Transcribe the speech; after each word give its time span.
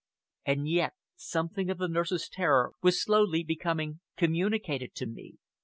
And 0.47 0.67
yet 0.67 0.93
something 1.15 1.69
of 1.69 1.77
the 1.77 1.87
nurse's 1.87 2.27
terror 2.27 2.71
was 2.81 2.99
slowly 3.03 3.43
becoming 3.43 3.99
communicated 4.17 4.95
to 4.95 5.05
me. 5.05 5.35